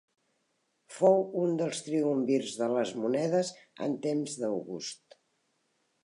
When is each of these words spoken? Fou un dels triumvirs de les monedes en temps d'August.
Fou 0.93 1.19
un 1.41 1.51
dels 1.59 1.81
triumvirs 1.89 2.53
de 2.61 2.69
les 2.75 2.93
monedes 3.03 3.51
en 3.89 3.93
temps 4.07 4.39
d'August. 4.45 5.19